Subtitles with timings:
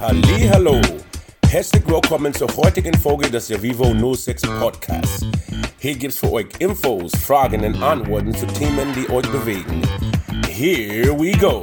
[0.00, 0.80] Hallo,
[1.46, 5.26] herzlich willkommen zur heutigen Folge des Vivo 06 Podcasts.
[5.78, 9.82] Hier gibt's für euch Infos, Fragen und Antworten zu Themen, die euch bewegen.
[10.48, 11.60] Here we go.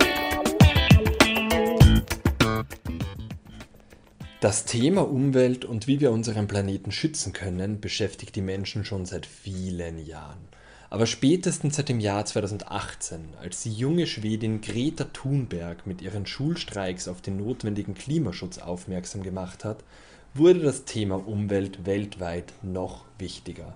[4.40, 9.26] Das Thema Umwelt und wie wir unseren Planeten schützen können, beschäftigt die Menschen schon seit
[9.26, 10.48] vielen Jahren.
[10.92, 17.08] Aber spätestens seit dem Jahr 2018, als die junge Schwedin Greta Thunberg mit ihren Schulstreiks
[17.08, 19.86] auf den notwendigen Klimaschutz aufmerksam gemacht hat,
[20.34, 23.74] wurde das Thema Umwelt weltweit noch wichtiger.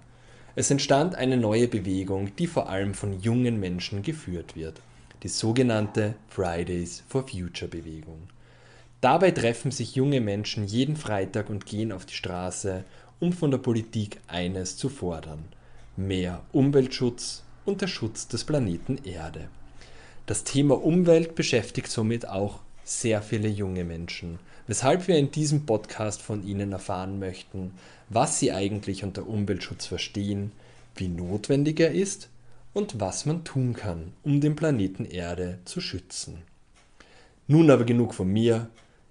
[0.56, 4.82] Es entstand eine neue Bewegung, die vor allem von jungen Menschen geführt wird,
[5.24, 8.28] die sogenannte Fridays for Future Bewegung.
[9.00, 12.84] Dabei treffen sich junge Menschen jeden Freitag und gehen auf die Straße,
[13.22, 15.46] um von der Politik eines zu fordern–
[15.98, 19.48] mehr Umweltschutz und der Schutz des Planeten Erde.
[20.26, 26.22] Das Thema Umwelt beschäftigt somit auch sehr viele junge Menschen, weshalb wir in diesem Podcast
[26.22, 27.72] von ihnen erfahren möchten,
[28.10, 30.52] was sie eigentlich unter Umweltschutz verstehen,
[30.96, 32.30] wie notwendig er ist
[32.74, 36.40] und was man tun kann, um den Planeten Erde zu schützen.
[37.48, 38.70] Nun aber genug von mir,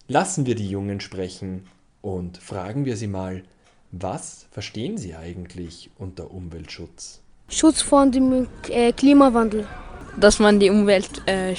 [0.08, 1.66] lassen wir die Jungen sprechen
[2.02, 3.42] und fragen wir sie mal,
[4.00, 7.20] was verstehen Sie eigentlich unter Umweltschutz?
[7.48, 9.66] Schutz vor dem äh, Klimawandel.
[10.18, 11.54] Dass man die Umwelt äh,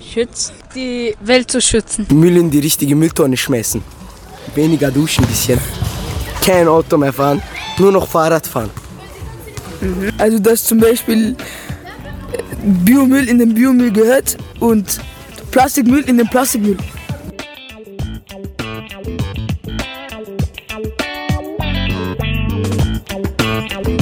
[0.00, 2.06] schützt, die Welt zu schützen.
[2.10, 3.82] Müll in die richtige Mülltonne schmeißen.
[4.54, 5.60] Weniger duschen ein bisschen.
[6.42, 7.42] Kein Auto mehr fahren,
[7.78, 8.70] nur noch Fahrrad fahren.
[9.80, 10.12] Mhm.
[10.16, 11.36] Also dass zum Beispiel äh,
[12.84, 15.00] Biomüll in den Biomüll gehört und
[15.50, 16.78] Plastikmüll in den Plastikmüll.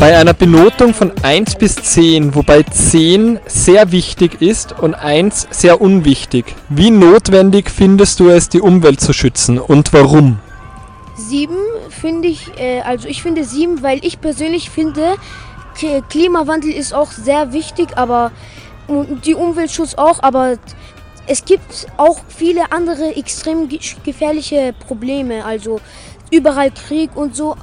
[0.04, 5.80] Bei einer Benotung von 1 bis 10, wobei 10 sehr wichtig ist und 1 sehr
[5.80, 10.40] unwichtig, wie notwendig findest du es, die Umwelt zu schützen und warum?
[11.16, 11.56] 7
[11.88, 15.14] finde ich, äh, also ich finde 7, weil ich persönlich finde,
[16.10, 18.30] Klimawandel ist auch sehr wichtig, aber
[19.24, 20.58] die Umweltschutz auch, aber
[21.26, 23.70] es gibt auch viele andere extrem
[24.04, 25.46] gefährliche Probleme.
[25.46, 25.80] Also
[26.30, 27.56] überall Krieg und so.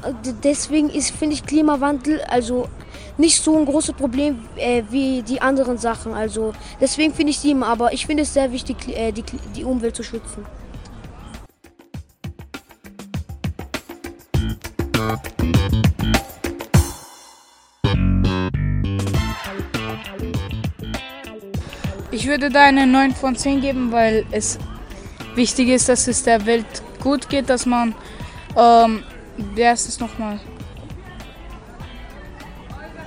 [0.44, 2.68] Deswegen ist, finde ich, Klimawandel also
[3.18, 6.14] nicht so ein großes Problem äh, wie die anderen Sachen.
[6.14, 9.24] Also deswegen finde ich sie immer, aber ich finde es sehr wichtig, äh, die,
[9.56, 10.46] die Umwelt zu schützen.
[22.12, 24.60] Ich würde da eine 9 von 10 geben, weil es
[25.36, 26.66] wichtig ist, dass es der Welt
[27.02, 27.96] gut geht, dass man
[28.56, 29.04] ähm,
[29.38, 30.40] wer ist es nochmal?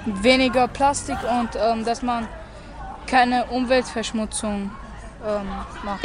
[0.07, 2.29] Weniger Plastik und ähm, dass man
[3.07, 4.71] keine Umweltverschmutzung
[5.27, 5.49] ähm,
[5.85, 6.05] macht.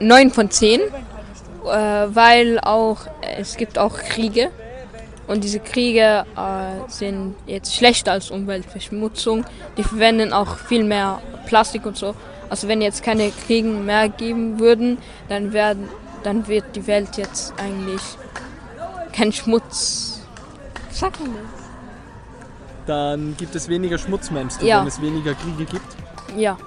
[0.00, 0.88] Neun von zehn, äh,
[1.64, 3.06] weil auch
[3.38, 4.50] es gibt auch Kriege
[5.26, 9.44] und diese Kriege äh, sind jetzt schlechter als Umweltverschmutzung.
[9.76, 12.14] Die verwenden auch viel mehr Plastik und so.
[12.50, 15.88] Also wenn jetzt keine Kriege mehr geben würden, dann, werden,
[16.22, 18.02] dann wird die Welt jetzt eigentlich
[19.12, 20.20] kein Schmutz.
[20.90, 21.28] Sag mal.
[22.86, 24.80] Dann gibt es weniger Schmutz, meinst du, ja.
[24.80, 25.86] wenn es weniger Kriege gibt?
[26.36, 26.58] Ja.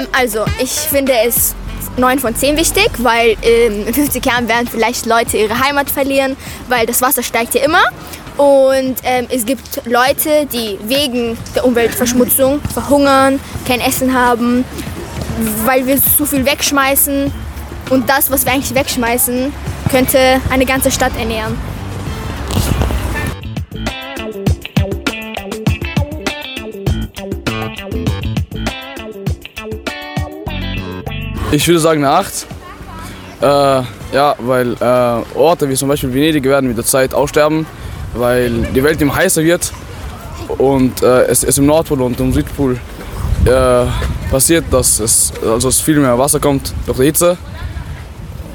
[0.00, 1.54] Ähm, also, ich finde es
[1.96, 6.36] 9 von 10 wichtig, weil ähm, in 50 Jahren werden vielleicht Leute ihre Heimat verlieren,
[6.68, 7.82] weil das Wasser steigt ja immer.
[8.36, 14.64] Und ähm, es gibt Leute, die wegen der Umweltverschmutzung verhungern, kein Essen haben,
[15.64, 17.32] weil wir zu viel wegschmeißen.
[17.90, 19.52] Und das, was wir eigentlich wegschmeißen,
[19.90, 21.58] könnte eine ganze Stadt ernähren.
[31.52, 32.46] Ich würde sagen eine 8.
[33.40, 33.44] Äh,
[34.12, 37.66] ja, weil äh, Orte wie zum Beispiel Venedig werden mit der Zeit aussterben,
[38.14, 39.72] weil die Welt immer heißer wird
[40.58, 42.78] und äh, es, es, im Nordpol und im Südpol
[43.46, 43.84] äh,
[44.30, 47.36] passiert, dass es, also es viel mehr Wasser kommt durch die Hitze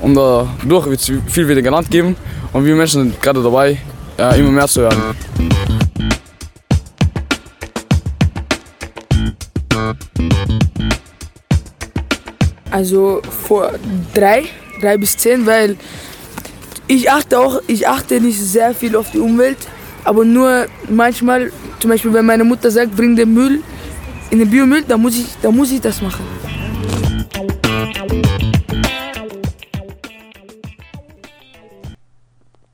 [0.01, 2.15] und dadurch wird es viel weniger Land geben
[2.53, 3.77] und wir Menschen sind gerade dabei,
[4.17, 5.15] äh, immer mehr zu werden.
[12.75, 13.71] Also vor
[14.13, 14.43] drei,
[14.81, 15.77] drei bis zehn, weil
[16.87, 19.59] ich achte auch, ich achte nicht sehr viel auf die Umwelt,
[20.03, 23.63] aber nur manchmal, zum Beispiel wenn meine Mutter sagt, bring den Müll
[24.29, 26.25] in den Biomüll, dann muss ich, dann muss ich das machen.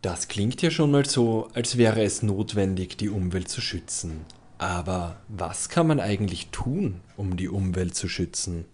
[0.02, 4.22] Das klingt ja schon mal so, als wäre es notwendig, die Umwelt zu schützen.
[4.58, 8.66] Aber was kann man eigentlich tun, um die Umwelt zu schützen?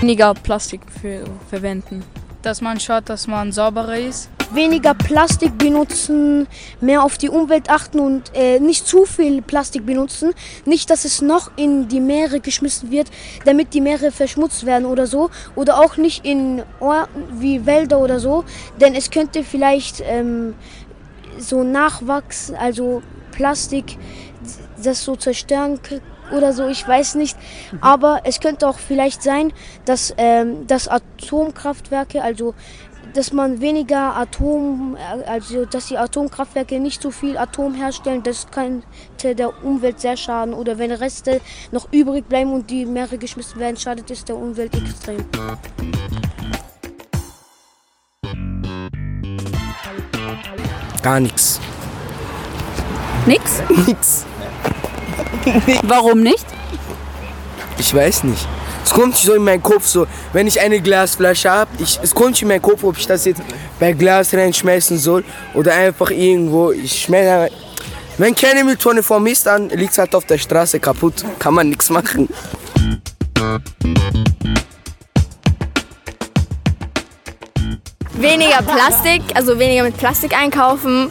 [0.00, 2.04] Weniger Plastik für, verwenden.
[2.42, 4.30] Dass man schaut, dass man sauberer ist.
[4.52, 6.46] Weniger Plastik benutzen,
[6.80, 10.32] mehr auf die Umwelt achten und äh, nicht zu viel Plastik benutzen.
[10.64, 13.10] Nicht, dass es noch in die Meere geschmissen wird,
[13.44, 15.28] damit die Meere verschmutzt werden oder so.
[15.54, 18.44] Oder auch nicht in Orten wie Wälder oder so,
[18.80, 20.54] denn es könnte vielleicht ähm,
[21.38, 23.02] so Nachwachs, also
[23.32, 23.98] Plastik,
[24.82, 26.00] das so zerstören k-
[26.32, 27.36] oder so, ich weiß nicht.
[27.80, 29.52] Aber es könnte auch vielleicht sein,
[29.84, 32.54] dass, ähm, dass Atomkraftwerke, also
[33.14, 38.50] dass man weniger Atom, äh, also dass die Atomkraftwerke nicht so viel Atom herstellen, das
[38.50, 40.54] könnte der Umwelt sehr schaden.
[40.54, 41.40] Oder wenn Reste
[41.72, 45.24] noch übrig bleiben und die Meere geschmissen werden, schadet es der Umwelt extrem.
[51.02, 51.60] Gar nichts.
[53.26, 53.62] Nix?
[53.86, 54.26] Nix.
[55.82, 56.46] Warum nicht?
[57.78, 58.46] Ich weiß nicht.
[58.84, 62.14] Es kommt nicht so in meinen Kopf so, wenn ich eine Glasflasche habe, ich, es
[62.14, 63.42] kommt nicht in meinen Kopf, ob ich das jetzt
[63.78, 65.24] bei Glas reinschmeißen soll
[65.54, 66.72] oder einfach irgendwo.
[66.72, 67.50] Ich schmeiße
[68.16, 71.24] Wenn keine Mülltonne vor mir ist, dann liegt es halt auf der Straße kaputt.
[71.38, 72.28] Kann man nichts machen.
[78.14, 81.10] Weniger Plastik, also weniger mit Plastik einkaufen.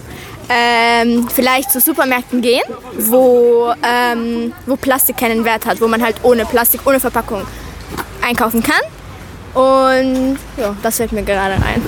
[0.49, 2.63] Ähm, vielleicht zu Supermärkten gehen,
[2.97, 7.41] wo, ähm, wo Plastik keinen Wert hat, wo man halt ohne Plastik, ohne Verpackung
[8.21, 8.81] einkaufen kann.
[9.53, 11.81] Und ja, das fällt mir gerade ein.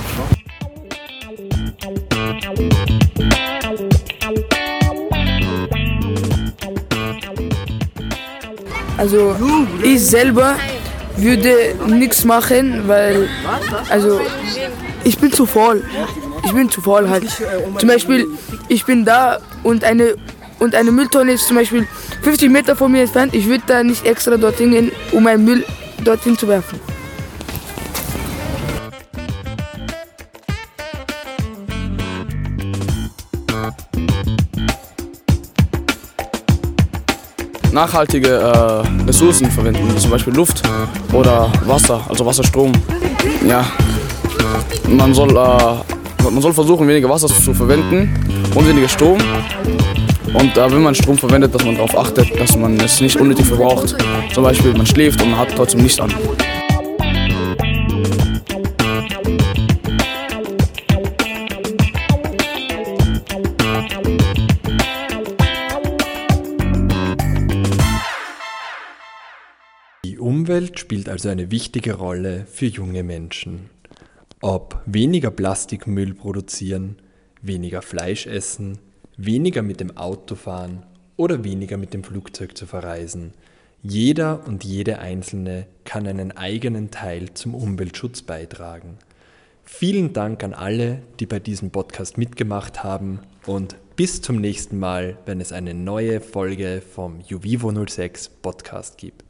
[8.98, 9.34] Also
[9.82, 10.56] ich selber
[11.16, 13.28] würde nichts machen, weil
[13.88, 14.20] also
[15.04, 15.82] ich bin zu faul.
[16.44, 17.24] Ich bin zu faul halt.
[17.78, 18.26] Zum Beispiel,
[18.70, 20.14] ich bin da und eine
[20.60, 21.86] und eine Mülltonne ist zum Beispiel
[22.22, 23.34] 50 Meter von mir entfernt.
[23.34, 25.64] Ich würde da nicht extra dorthin gehen, um meinen Müll
[26.04, 26.80] dorthin zu werfen.
[37.72, 40.60] nachhaltige äh, Ressourcen verwenden, zum Beispiel Luft
[41.12, 42.72] oder Wasser, also Wasserstrom.
[43.46, 43.64] Ja,
[44.88, 48.12] man soll, äh, man soll versuchen, weniger Wasser zu verwenden
[48.54, 49.18] und weniger Strom.
[50.32, 53.46] Und äh, wenn man Strom verwendet, dass man darauf achtet, dass man es nicht unnötig
[53.46, 53.96] verbraucht.
[54.32, 56.12] Zum Beispiel, man schläft und man hat trotzdem Licht an.
[70.04, 73.79] Die Umwelt spielt also eine wichtige Rolle für junge Menschen.
[74.42, 76.96] Ob weniger Plastikmüll produzieren,
[77.42, 78.78] weniger Fleisch essen,
[79.18, 80.82] weniger mit dem Auto fahren
[81.18, 83.34] oder weniger mit dem Flugzeug zu verreisen.
[83.82, 88.96] Jeder und jede Einzelne kann einen eigenen Teil zum Umweltschutz beitragen.
[89.62, 95.18] Vielen Dank an alle, die bei diesem Podcast mitgemacht haben und bis zum nächsten Mal,
[95.26, 99.29] wenn es eine neue Folge vom Juvivo 06 Podcast gibt.